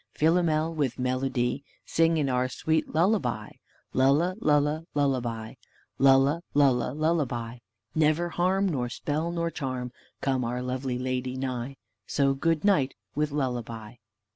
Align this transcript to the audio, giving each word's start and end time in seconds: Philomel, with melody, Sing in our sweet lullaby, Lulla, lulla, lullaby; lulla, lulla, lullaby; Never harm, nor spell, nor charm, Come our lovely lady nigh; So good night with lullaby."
Philomel, 0.17 0.73
with 0.73 0.97
melody, 0.97 1.63
Sing 1.85 2.17
in 2.17 2.27
our 2.27 2.49
sweet 2.49 2.95
lullaby, 2.95 3.51
Lulla, 3.93 4.35
lulla, 4.41 4.83
lullaby; 4.95 5.53
lulla, 5.99 6.41
lulla, 6.55 6.91
lullaby; 6.93 7.59
Never 7.93 8.29
harm, 8.29 8.67
nor 8.67 8.89
spell, 8.89 9.29
nor 9.31 9.51
charm, 9.51 9.91
Come 10.19 10.43
our 10.43 10.63
lovely 10.63 10.97
lady 10.97 11.35
nigh; 11.37 11.77
So 12.07 12.33
good 12.33 12.65
night 12.65 12.95
with 13.13 13.29
lullaby." 13.29 13.97